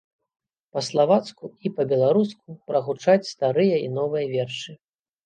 [0.77, 4.71] Па-славацку і па-беларуску прагучаць старыя і новыя вершы.